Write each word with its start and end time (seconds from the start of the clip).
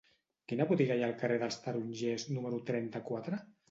Quina 0.51 0.65
botiga 0.71 0.97
hi 0.97 1.05
ha 1.05 1.11
al 1.13 1.15
carrer 1.25 1.37
dels 1.45 1.61
Tarongers 1.69 2.29
número 2.35 2.67
trenta-quatre? 2.75 3.47